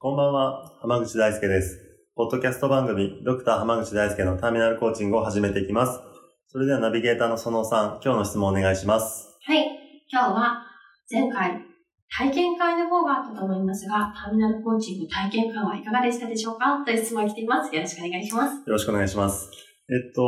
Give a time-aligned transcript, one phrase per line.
[0.00, 1.76] こんばんは、浜口大輔です。
[2.14, 5.98] ポッドキャスト番組、ドクター浜口大輔のターミナルコーチングを始めていきます。
[6.46, 9.36] それではナビゲーターの園さん、今日の質問お願いします。
[9.42, 9.66] はい。
[10.08, 10.62] 今日は
[11.10, 11.62] 前回
[12.16, 16.80] 体験会の方があったと思いますが、ターミナルコーチング体験会はいかがでしたでしょうか？
[16.86, 17.74] という質問が来ています。
[17.74, 18.54] よろしくお願いします。
[18.54, 19.50] よろしくお願いします。
[19.90, 20.22] えっと、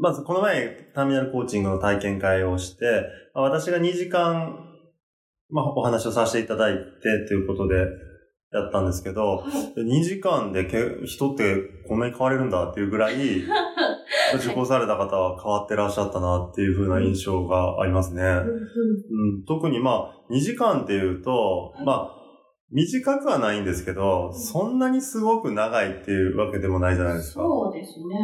[0.00, 3.04] まずこの前、ターミナルコーチングの体験会をして、
[3.36, 4.66] まあ私が2時間、
[5.48, 6.80] まあ、お話をさせていただいて
[7.28, 7.86] ということで
[8.56, 9.44] やったんですけど、
[9.76, 11.56] 2時間でけ人って
[11.88, 13.14] こんなに変われるんだっていうぐらい、
[14.36, 18.22] 受講された方は変わってらっしゃったなっていう風な印象がありますね。
[18.22, 19.44] うん。
[19.44, 21.84] 特にまあ、2時間っていうと、はい。
[21.84, 22.25] まあ、
[22.72, 27.40] 短くはないんですけど、んそんなにすごく長いっていうわけでもないじゃないですか。
[27.40, 28.16] そうですね。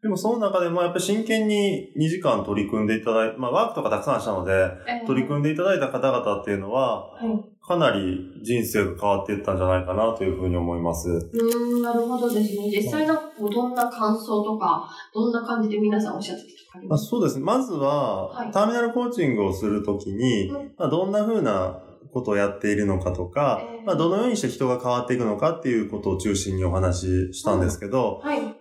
[0.00, 4.52] でもその中でもやっぱり真剣に2時間取り組んでいただいて、まあワークとかたくさんしたので、
[4.88, 7.44] えー取り組んでいただいた方々っていうのは、はい。
[7.62, 11.08] かなり人生が変わっていったんじゃないかなというふうに思います。
[11.08, 12.70] うーん、なるほどですね。
[12.70, 17.44] 実際のどんな感想とか、どんな感じで皆さんおっしゃってたとかありまあ、ますそうですね。
[17.44, 21.80] まずは、はいターミナルコーチングをするときに、うんまあ、どんな風な
[22.12, 28.40] ことをやっているのかとか、えーまあ、どのようにして人が変わっていくのかっていうことを中心にお話ししたんですけど、はい。
[28.40, 28.54] まあ、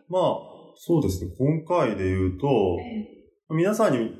[0.75, 1.31] そうですね。
[1.37, 2.47] 今回で言うと、
[2.79, 4.11] え皆さんに、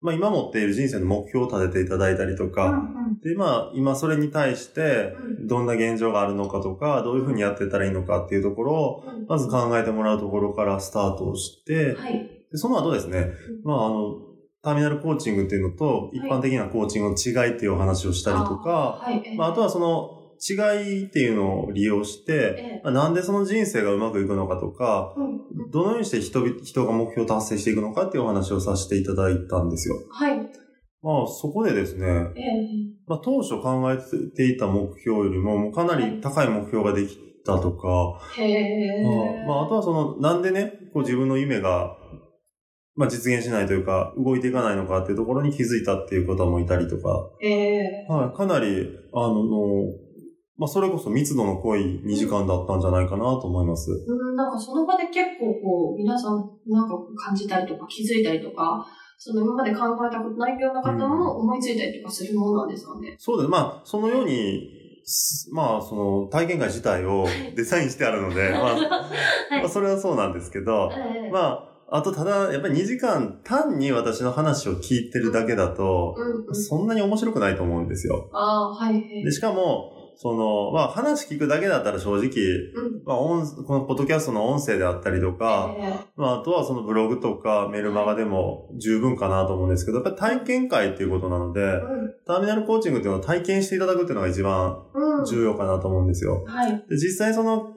[0.00, 12.12] まあ、今持っている人生の目標を立てていただいたりとーか、うんで、まあ、今それに対して、うんどんな現状があるのかとか、どういうふうにやってたらいいのかっていうところを、うんまず考えてもらうところからスタートをして、はい。
[12.50, 13.30] でその後ですね、
[13.64, 14.27] まあ、あの、
[14.62, 18.70] ターミナルコーチングっていうのと、一般的なコーチングの違いっていうお話をしたりとか、
[19.04, 19.16] はい。
[19.16, 20.54] えーまあ、あとはその違
[21.02, 25.14] いっていうのを利用して、えまあなんでその人生がうまくいくのかとか、
[25.72, 29.96] どのようにして人々人が目標を達成していくのかっていうお話をさせていただいたんですよ。
[30.10, 30.38] はい。
[31.02, 32.24] まあ、そこでですね、えー
[33.06, 33.96] まあ、当初考え
[34.36, 38.20] ていた目標よりも、もうかなり高い目標ができたとか、
[39.46, 41.96] まあ、あとはその、なんでね、こう自分の夢が、
[42.98, 49.38] まあ、実現しないというか、動いていかないのかっていうところに気づいたっていう方もいたりとか、えはい、かなり、あの、
[50.58, 53.92] まあ、それこそ密度の濃い2時間だったんじゃないかなと思います。
[53.92, 58.84] ーうん、なんかその場で結構こう、皆さんなんか感じたりとか気づいたりとか、
[59.16, 63.14] その今まで考えたことないような方も思いついたりとかするものなんですかね。
[63.16, 63.48] そうです。
[63.48, 78.28] まあ、そのように、すまあ、その体験会自体をデザインしてあるので、まあ、 はいまあそれはそうなんですけど、えーまあ、あとただ、やっぱり2時間単に私の話を聞いてるだけだと、うんうん、そんなに面白くないと思うんですよ。
[78.32, 79.24] ああ、はい。
[79.24, 82.26] で、しかも、その、まあ話聞くだけだったら正直、
[82.74, 91.80] うんまあ音、このポッドキャストの音声であったりとか、えまああとはそのブログとかメルマガでも十分かなと思うんですけど、やっぱり体験会っていうことなので、ー
[92.26, 94.82] ターミナルコーチングっていうのを体験していただくっていうのが一番。
[95.26, 96.44] 重要かなと思うんですよ。
[96.46, 96.84] はい。
[96.88, 97.72] で、実際その、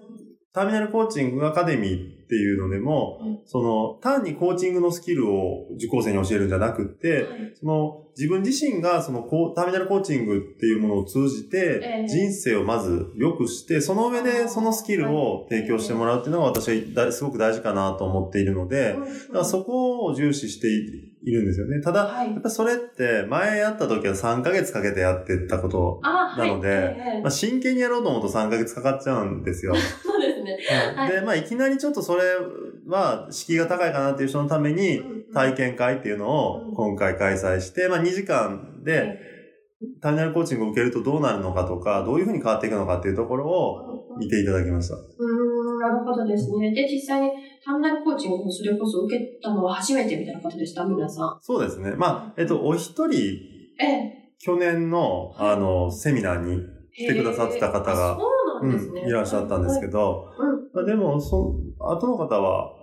[0.53, 3.39] ターミナルコーチングアカデミーっていうのでも、うん。
[3.45, 7.25] その、単にコーチングのスキルを受講生に教えるんじゃなくって、
[7.59, 9.23] その、自分自身がその
[9.55, 12.05] ターミナルコーチングっていうものを通じええ。
[12.05, 21.81] て、人生をまず良くして、その上でそのスキルを提供してもらうっていうのが私はだすごく大事かなと思っているので、うんだからそこを重視しているんですよね。
[21.81, 22.31] ただ、はい。
[22.31, 26.01] やっぱそれって前やった時は3ヶ月かけてやってったこと。
[26.03, 29.73] なのでええまあ、真剣にやろうと思うと3ヶ月かかっちゃうんですよ。
[30.43, 30.93] ですね。
[30.95, 32.23] はいで、まあ、いきなりちょっとそれ
[32.87, 39.19] は敷居が高いかなっていう人のために、うん体験会っていうのを今回開催して、まあ、2時間で、
[40.01, 44.95] ターミナルコーチングを受けるとどうなるのかとか、どういうふうに変わっていくのかっていうところを見ていただきました。
[44.95, 46.71] うーん、なるほどですね。
[46.71, 47.31] で、実際に
[47.65, 51.37] ターミナルコーチングをそれこそ受けたのは初めてみたいな方でした、皆さん。
[51.41, 51.93] そうですね。
[51.95, 53.17] まあ、えっと、お一人、
[53.79, 54.33] ええ。
[54.37, 56.61] 去年の、あの、セミナーに
[56.93, 58.17] 来てくださってた方が
[58.63, 59.01] なんですね。
[59.01, 59.91] うん、いらっしゃったんですけど。
[59.91, 62.73] ど、うんまあ、でも、その、後の方は、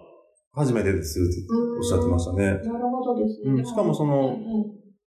[0.52, 1.28] 初めてですって
[1.76, 2.46] おっしゃってましたね。
[2.46, 3.52] なるほどですね。
[3.52, 4.38] うんしかもそのはいはい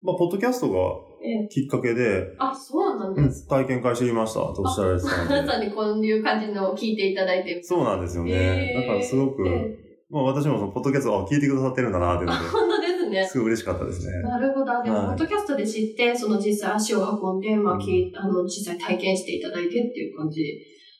[0.03, 0.77] まあ、ポッドキャストが
[1.23, 1.47] ええ。
[1.49, 3.47] きっかけで、あ、そうなんうんです。
[3.47, 5.35] 体験会してみましたとおっしゃられてたので。
[5.41, 7.61] 皆さんにこういう感じのを聞いていただいて。
[7.63, 8.31] そうなんですよね。
[8.31, 12.76] ええだからすごく、ええまあ私もそのポッドキャストを聞いてくださってるんだなっていうのあ、本 当
[13.09, 13.27] ですで、ね。
[13.27, 14.21] すごい嬉しかったですね。
[14.21, 14.83] なるほど。
[14.83, 20.43] ででも、はいポッドキャストで知って、その実際足を運んで、まあ、きあの、実際体験していただいてっていう感じ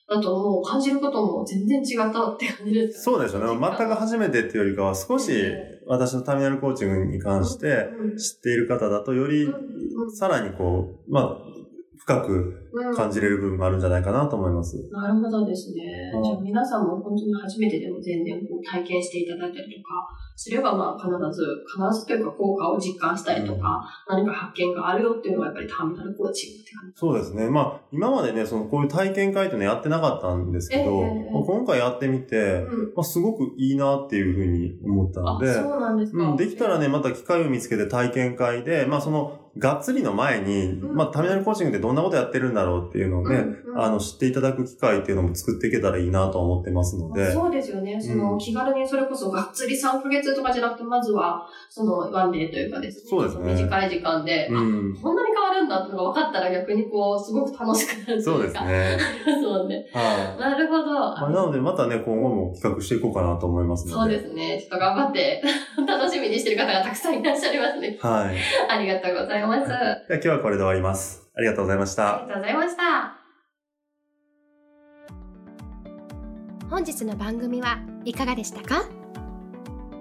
[0.07, 3.59] だと、もう感じることも全然違ったって感じですそうですよね。
[3.59, 5.31] 全く初めてっていうよりかは、少し
[5.85, 9.47] 私のターミナルコーチングに関してうん知っている方だと、より
[10.15, 11.56] さらにこう、まあ、
[11.97, 14.77] 深くうん感じれる部分があるんじゃないかなと思います。
[14.91, 16.11] なるほどですね。
[16.15, 20.07] うんじゃあ皆さんも本当に初めてでも全然こう体験していただいたりとか
[20.37, 26.93] すれば、まあ必ず、必ずというか効果を実感したりとか、何か発見があるよっていうのがやっぱりターミナルコーチングって感じ。
[26.95, 27.49] そうですね。
[27.49, 32.93] まあ、今までね、その、こういう体験会っていうのやってなかったんですけど、ええまあ今回やってみて、うん。
[32.95, 36.23] まあ、すごくいいなっていうふうに思ったのあ、で、そうなんですか。
[36.23, 40.95] うん、できたらね、また機会を見つけて体験会で、まあその、がっつりの前に、うん。
[40.95, 43.81] まあターミナルコーチングってどんなことやってるんだろうっていうのをね、うんうん。
[43.81, 47.99] あの、知っていただく機会っていうのも作っていけたらいいなと思ってますので、そうですよね。
[48.01, 48.37] その、うん。
[48.37, 53.09] 気軽にそれこそがっつり3ヶ月とかじゃなくて、まずは、その、ワンデーというかですね。
[53.09, 53.53] そうですね。
[53.53, 58.59] 短い時間で、うん、あこんなに変わるんだっていうのが分かったら逆にこう、すごく楽しくなるというか。
[58.59, 59.27] そうです。
[59.27, 59.37] ね。
[59.41, 59.85] そうね。
[59.93, 60.39] はい。
[60.39, 60.91] なるほど。
[60.93, 64.17] まあ、なので、またね、今後も企画していこうかなと思いますそうので。
[64.17, 64.59] ですね。
[64.59, 65.41] ちょっと頑張って、
[65.87, 67.97] 楽しみにしてる方がたくさんいらっしゃいますね。
[68.01, 68.35] はい。
[68.69, 69.63] ありがとうございます。
[69.63, 71.29] あでは今日はこれで終わります。
[71.35, 72.21] ありがとうございました。
[72.25, 73.27] りがとうございました。
[76.69, 78.83] 本日の番組はいかがでしたか？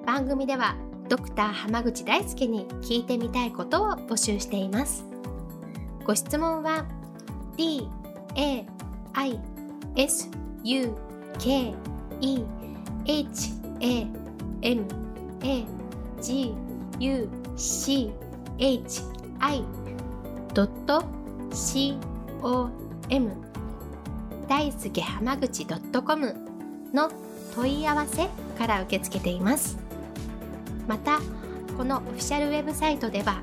[0.04, 0.76] 番組では
[1.08, 5.05] ドクター濱口大輔に聞いてみたいことを募集しています
[6.06, 6.86] ご質問は
[7.56, 7.88] d
[8.36, 8.64] a
[9.14, 9.40] i
[9.96, 10.30] s
[10.62, 10.96] u
[11.36, 11.74] k
[12.20, 12.44] e
[13.06, 13.50] h
[13.80, 14.06] a
[14.62, 14.84] m
[15.42, 15.66] a
[16.22, 16.54] g
[17.00, 18.12] u c
[18.58, 19.02] h
[19.40, 19.64] i
[21.52, 21.98] c
[22.40, 22.70] o
[23.08, 23.30] m
[24.46, 26.34] 大輔濱口 .com
[26.94, 27.10] の
[27.52, 29.76] 問い合わせから受け付けています。
[30.86, 31.18] また
[31.76, 33.42] このオフィシャルウェブサイトでは